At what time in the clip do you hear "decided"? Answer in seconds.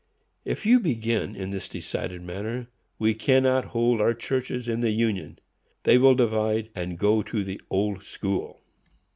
1.69-2.23